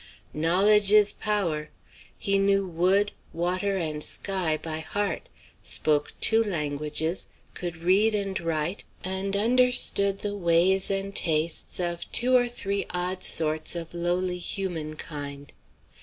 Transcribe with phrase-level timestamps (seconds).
[0.33, 1.69] "Knowledge is power;"
[2.17, 5.29] he knew wood, water, and sky by heart,
[5.61, 12.35] spoke two languages, could read and write, and understood the ways and tastes of two
[12.35, 15.53] or three odd sorts of lowly human kind.